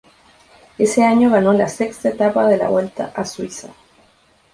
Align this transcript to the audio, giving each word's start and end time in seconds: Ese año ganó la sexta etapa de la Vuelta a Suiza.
Ese 0.79 1.03
año 1.03 1.29
ganó 1.29 1.53
la 1.53 1.67
sexta 1.69 2.09
etapa 2.09 2.47
de 2.47 2.57
la 2.57 2.69
Vuelta 2.69 3.11
a 3.15 3.23
Suiza. 3.23 3.67